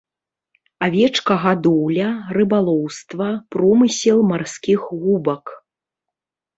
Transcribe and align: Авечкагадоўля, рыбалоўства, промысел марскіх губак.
Авечкагадоўля, 0.87 2.09
рыбалоўства, 2.39 3.27
промысел 3.55 4.19
марскіх 4.35 4.79
губак. 5.07 5.43